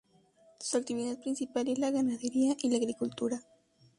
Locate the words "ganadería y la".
1.91-2.77